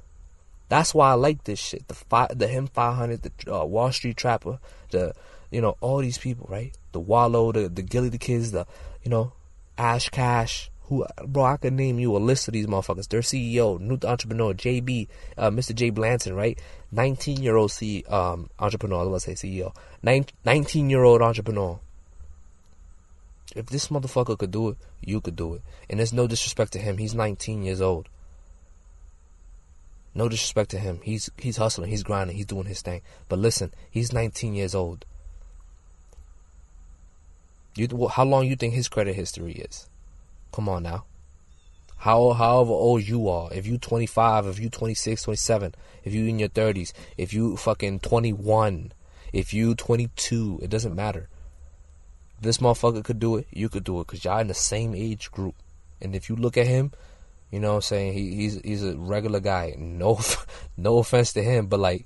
That's 0.69 0.93
why 0.93 1.11
I 1.11 1.13
like 1.13 1.43
this 1.43 1.59
shit. 1.59 1.87
The 1.87 1.93
five, 1.93 2.37
the 2.37 2.47
him 2.47 2.67
500, 2.67 3.21
the 3.21 3.55
uh, 3.55 3.65
Wall 3.65 3.91
Street 3.91 4.17
Trapper, 4.17 4.59
the 4.91 5.13
you 5.51 5.61
know 5.61 5.77
all 5.79 5.99
these 5.99 6.17
people, 6.17 6.47
right? 6.49 6.75
The 6.91 6.99
Wallo, 6.99 7.51
the 7.51 7.69
the 7.69 7.81
Gillie 7.81 8.09
Da 8.09 8.17
Kids, 8.17 8.51
the 8.51 8.65
you 9.03 9.11
know 9.11 9.33
Ash 9.77 10.09
Cash, 10.09 10.71
who 10.87 11.05
bro, 11.25 11.43
I 11.43 11.57
could 11.57 11.73
name 11.73 11.99
you 11.99 12.15
a 12.15 12.19
list 12.19 12.47
of 12.47 12.53
these 12.53 12.67
motherfuckers. 12.67 13.07
Dir 13.07 13.21
CEO, 13.21 13.79
new 13.79 13.97
entrepreneur, 14.03 14.53
JB, 14.53 15.07
uh, 15.37 15.49
Mr. 15.49 15.73
J 15.73 15.89
Blanton, 15.89 16.35
right? 16.35 16.59
19 16.91 17.41
year 17.41 17.55
old 17.55 17.71
C, 17.71 18.03
um, 18.07 18.49
entrepreneur, 18.59 19.07
was 19.07 19.23
say 19.23 19.33
CEO. 19.33 19.73
19 20.03 20.89
year 20.89 21.03
old 21.03 21.21
entrepreneur. 21.21 21.79
If 23.55 23.67
this 23.67 23.87
motherfucker 23.87 24.37
could 24.37 24.51
do 24.51 24.69
it, 24.69 24.77
you 25.01 25.21
could 25.21 25.35
do 25.35 25.55
it. 25.55 25.61
And 25.89 25.99
there's 25.99 26.13
no 26.13 26.27
disrespect 26.27 26.73
to 26.73 26.79
him. 26.79 26.97
He's 26.97 27.15
19 27.15 27.63
years 27.63 27.81
old. 27.81 28.09
No 30.17 30.29
disrespect 30.29 30.71
to 30.71 30.79
him. 30.79 31.01
He's 31.03 31.29
he's 31.37 31.57
hustling, 31.57 31.89
he's 31.89 32.03
grinding, 32.03 32.37
he's 32.37 32.45
doing 32.45 32.65
his 32.65 32.81
thing. 32.81 33.01
But 33.27 33.39
listen, 33.39 33.73
he's 33.91 34.13
19 34.13 34.55
years 34.55 34.73
old. 34.73 35.05
You, 37.75 38.07
how 38.07 38.23
long 38.23 38.47
you 38.47 38.55
think 38.55 38.73
his 38.73 38.87
credit 38.87 39.15
history 39.15 39.51
is? 39.51 39.89
Come 40.53 40.69
on 40.69 40.83
now. 40.83 41.03
How 41.97 42.31
however 42.31 42.71
old 42.71 43.05
you 43.05 43.27
are, 43.27 43.51
if 43.53 43.67
you 43.67 43.77
25, 43.77 44.47
if 44.47 44.59
you 44.59 44.69
26, 44.69 45.23
27, 45.23 45.75
if 46.05 46.13
you 46.13 46.27
in 46.27 46.39
your 46.39 46.49
30s, 46.49 46.93
if 47.17 47.33
you 47.33 47.57
fucking 47.57 47.99
21, 47.99 48.93
if 49.33 49.53
you 49.53 49.75
22, 49.75 50.59
it 50.63 50.69
doesn't 50.69 50.95
matter. 50.95 51.27
This 52.39 52.59
motherfucker 52.59 53.03
could 53.03 53.19
do 53.19 53.35
it, 53.35 53.47
you 53.51 53.67
could 53.67 53.83
do 53.83 53.99
it 53.99 54.07
cuz 54.07 54.23
y'all 54.23 54.39
in 54.39 54.47
the 54.47 54.53
same 54.53 54.95
age 54.95 55.29
group. 55.31 55.55
And 55.99 56.15
if 56.15 56.29
you 56.29 56.37
look 56.37 56.55
at 56.55 56.67
him, 56.67 56.93
you 57.55 57.61
know 57.61 57.69
what 57.69 57.75
I'm 57.75 57.81
saying, 57.83 58.11
he, 58.11 58.35
he's 58.35 58.59
he's 58.65 58.83
a 58.83 58.97
regular 58.97 59.39
guy. 59.39 59.75
No 59.77 60.19
no 60.77 60.97
offense 60.97 61.31
to 61.33 61.41
him, 61.41 61.67
but 61.67 61.79
like 61.79 62.05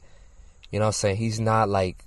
you 0.70 0.78
know 0.78 0.86
what 0.86 0.90
I'm 0.90 0.94
saying, 0.94 1.18
he's 1.18 1.40
not 1.40 1.70
like 1.70 2.06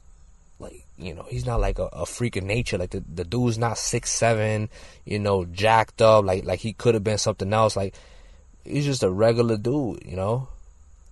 like 0.61 0.87
you 0.97 1.13
know, 1.13 1.25
he's 1.29 1.45
not 1.45 1.59
like 1.61 1.81
a, 1.81 1.87
a 1.87 2.07
freak 2.07 2.37
of 2.37 2.45
nature. 2.45 2.79
Like 2.79 2.91
the, 2.91 3.03
the 3.13 3.25
dude's 3.25 3.59
not 3.59 3.79
six 3.79 4.13
seven, 4.13 4.69
you 5.05 5.19
know, 5.19 5.45
jacked 5.45 6.01
up. 6.01 6.25
Like 6.25 6.45
like 6.45 6.61
he 6.61 6.73
could 6.73 6.95
have 6.95 7.03
been 7.03 7.19
something 7.19 7.53
else. 7.53 7.75
Like 7.75 7.97
he's 8.65 8.85
just 8.85 9.03
a 9.03 9.11
regular 9.11 9.57
dude, 9.57 10.05
you 10.07 10.15
know. 10.15 10.47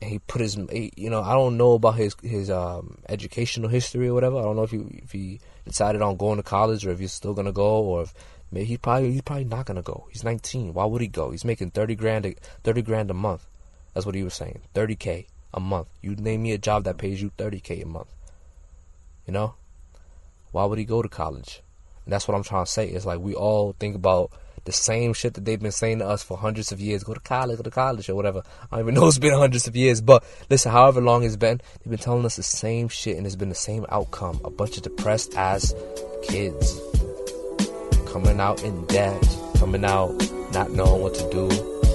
And 0.01 0.09
he 0.13 0.21
put 0.21 0.41
his, 0.41 0.55
he, 0.71 0.93
you 0.97 1.11
know, 1.11 1.23
I 1.23 1.33
don't 1.33 1.57
know 1.57 1.73
about 1.73 1.97
his 1.97 2.15
his 2.23 2.49
um, 2.49 2.99
educational 3.09 3.69
history 3.69 4.07
or 4.07 4.15
whatever. 4.15 4.39
I 4.39 4.43
don't 4.43 4.55
know 4.55 4.63
if 4.63 4.71
he 4.71 4.79
if 5.03 5.11
he 5.11 5.41
decided 5.65 6.01
on 6.01 6.17
going 6.17 6.37
to 6.37 6.45
college 6.45 6.87
or 6.87 6.93
if 6.93 7.01
he's 7.01 7.13
still 7.13 7.35
gonna 7.35 7.51
go 7.51 7.81
or 7.81 8.03
if 8.03 8.15
maybe 8.51 8.67
he 8.67 8.77
probably 8.77 9.13
he's 9.13 9.23
probably 9.23 9.45
not 9.45 9.67
gonna 9.67 9.83
go. 9.83 10.07
He's 10.11 10.25
19. 10.25 10.75
Why 10.75 10.85
would 10.85 11.01
he 11.01 11.09
go? 11.09 11.31
He's 11.31 11.45
making 11.45 11.71
30 11.71 11.95
grand 11.95 12.27
a, 12.27 12.35
30 12.65 12.83
grand 12.83 13.11
a 13.11 13.15
month. 13.15 13.47
That's 13.95 14.07
what 14.07 14.15
he 14.15 14.23
was 14.23 14.35
saying. 14.35 14.61
30k 14.75 15.27
a 15.53 15.61
month. 15.61 15.89
You 16.01 16.15
name 16.17 16.43
me 16.43 16.53
a 16.53 16.59
job 16.59 16.85
that 16.85 16.99
pays 16.99 17.21
you 17.21 17.31
30k 17.37 17.83
a 17.83 17.87
month. 17.87 18.09
You 19.27 19.33
know? 19.33 19.55
Why 20.53 20.65
would 20.65 20.79
he 20.79 20.85
go 20.85 21.03
to 21.03 21.09
college? 21.09 21.63
And 22.05 22.13
that's 22.13 22.27
what 22.27 22.35
I'm 22.35 22.43
trying 22.43 22.65
to 22.65 22.71
say. 22.71 22.89
It's 22.89 23.07
like 23.07 23.21
we 23.21 23.35
all 23.35 23.75
think 23.79 23.95
about 23.95 24.33
the 24.65 24.73
same 24.73 25.13
shit 25.13 25.35
that 25.35 25.45
they've 25.45 25.61
been 25.61 25.73
saying 25.73 26.01
to 26.01 26.07
us 26.07 26.23
for 26.23 26.37
hundreds 26.37 26.73
of 26.73 26.81
years. 26.81 27.05
Go 27.05 27.15
to 27.15 27.21
college, 27.21 27.57
go 27.57 27.63
to 27.63 27.71
college, 27.71 28.09
or 28.09 28.15
whatever. 28.15 28.43
I 28.71 28.77
don't 28.77 28.87
even 28.87 28.95
know 28.95 29.07
it's 29.09 29.19
been 29.19 29.33
hundreds 29.33 29.67
of 29.67 29.77
years, 29.77 30.01
but 30.01 30.25
listen, 30.49 30.73
however 30.73 31.01
long 31.01 31.25
it's 31.25 31.37
been, 31.37 31.61
they've 31.79 31.91
been 31.91 31.99
telling 31.99 32.25
us 32.25 32.37
the 32.37 32.43
same 32.43 32.89
shit, 32.89 33.17
and 33.17 33.27
it's 33.27 33.37
been 33.37 33.49
the 33.49 33.55
same 33.55 33.87
outcome. 33.89 34.41
A 34.45 34.51
bunch 34.51 34.77
of 34.77 34.83
depressed 34.83 35.35
ass 35.37 35.75
kids 36.23 36.81
coming 38.13 38.41
out 38.41 38.63
in 38.63 38.85
debt, 38.87 39.39
coming 39.59 39.85
out 39.85 40.11
not 40.53 40.71
knowing 40.73 41.03
what 41.03 41.15
to 41.15 41.31
do, 41.31 41.49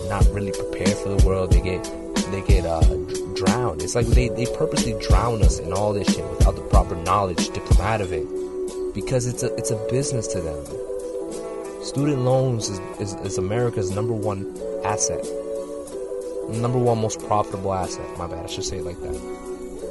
not 0.09 0.25
really 0.27 0.51
prepared 0.51 0.97
for 0.97 1.09
the 1.09 1.25
world. 1.25 1.51
They 1.51 1.61
get 1.61 1.83
they 2.31 2.41
get 2.41 2.65
uh, 2.65 2.81
drowned. 3.35 3.81
It's 3.81 3.95
like 3.95 4.07
they, 4.07 4.29
they 4.29 4.45
purposely 4.45 4.95
drown 5.07 5.43
us 5.43 5.59
in 5.59 5.73
all 5.73 5.93
this 5.93 6.13
shit 6.13 6.27
without 6.29 6.55
the 6.55 6.61
proper 6.61 6.95
knowledge 6.95 7.49
to 7.49 7.59
come 7.59 7.81
out 7.81 8.01
of 8.01 8.11
it 8.11 8.25
because 8.93 9.27
it's 9.27 9.43
a 9.43 9.53
it's 9.55 9.71
a 9.71 9.87
business 9.89 10.27
to 10.27 10.41
them. 10.41 10.65
Student 11.83 12.21
loans 12.21 12.69
is, 12.69 12.79
is, 12.99 13.13
is 13.25 13.37
America's 13.37 13.91
number 13.91 14.13
one 14.13 14.57
asset, 14.83 15.23
number 16.49 16.79
one 16.79 16.99
most 16.99 17.19
profitable 17.27 17.73
asset. 17.73 18.05
My 18.17 18.27
bad, 18.27 18.45
I 18.45 18.47
should 18.47 18.63
say 18.63 18.77
it 18.77 18.85
like 18.85 18.99
that. 19.01 19.13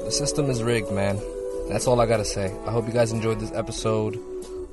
The 0.05 0.11
system 0.11 0.51
is 0.51 0.63
rigged, 0.63 0.91
man. 0.91 1.21
That's 1.69 1.87
all 1.87 2.01
I 2.01 2.07
gotta 2.07 2.25
say. 2.25 2.55
I 2.67 2.71
hope 2.71 2.87
you 2.87 2.93
guys 2.93 3.13
enjoyed 3.13 3.41
this 3.41 3.53
episode. 3.53 4.19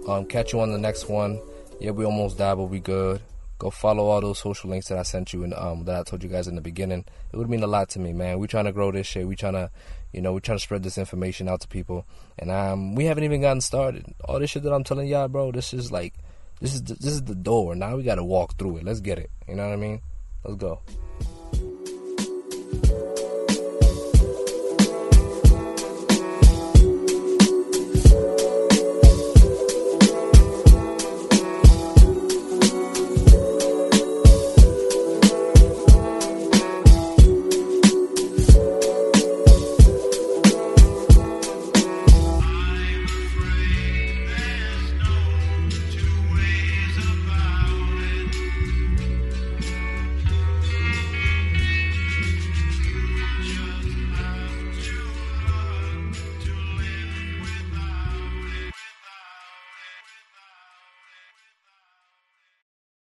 Um, 0.08 0.26
catch 0.26 0.54
you 0.54 0.60
on 0.62 0.72
the 0.72 0.78
next 0.78 1.08
one. 1.08 1.40
Yeah, 1.80 1.92
we 1.92 2.06
almost 2.06 2.38
died, 2.38 2.56
but 2.56 2.66
we 2.66 2.80
good. 2.80 3.22
Go 3.60 3.70
follow 3.70 4.06
all 4.06 4.22
those 4.22 4.40
social 4.40 4.70
links 4.70 4.88
that 4.88 4.98
I 4.98 5.04
sent 5.04 5.34
you 5.34 5.44
and 5.44 5.54
um, 5.54 5.86
that 5.86 6.00
I 6.00 6.04
told 6.04 6.24
you 6.24 6.30
guys 6.30 6.48
in 6.48 6.56
the 6.56 6.62
beginning. 6.62 7.06
It 7.32 7.38
would 7.38 7.50
mean 7.50 7.62
a 7.62 7.68
lot 7.68 7.90
to 7.90 8.00
me, 8.00 8.12
man. 8.12 8.40
We 8.40 8.48
trying 8.48 8.66
to 8.66 8.72
grow 8.72 8.92
this 8.92 9.06
shit. 9.06 9.28
We 9.28 9.36
trying 9.36 9.54
to 9.54 9.70
you 10.12 10.22
know, 10.22 10.34
we're 10.34 10.40
trying 10.42 10.58
to 10.58 10.64
spread 10.64 10.84
this 10.84 10.98
information 10.98 11.48
out 11.48 11.62
to 11.62 11.68
people, 11.68 12.06
and 12.38 12.52
um, 12.52 12.96
we 12.96 13.06
haven't 13.06 13.24
even 13.24 13.42
gotten 13.42 13.62
started. 13.62 14.14
All 14.26 14.40
this 14.40 14.50
shit 14.50 14.64
that 14.64 14.74
I'm 14.74 14.84
telling 14.84 15.08
y'all, 15.08 15.28
bro, 15.28 15.52
this 15.52 15.74
is 15.74 15.92
like, 15.92 16.14
this 16.60 16.74
is 16.74 16.84
the, 16.84 16.96
this 16.96 17.14
is 17.14 17.24
the 17.24 17.36
door. 17.36 17.76
Now 17.76 17.96
we 17.96 18.04
got 18.04 18.16
to 18.16 18.24
walk 18.24 18.58
through 18.58 18.78
it. 18.78 18.84
Let's 18.84 19.00
get 19.00 19.20
it. 19.20 19.32
You 19.48 19.56
know 19.56 19.66
what 19.66 19.74
I 19.74 19.78
mean? 19.78 20.02
Let's 20.44 20.58
go. 20.58 20.82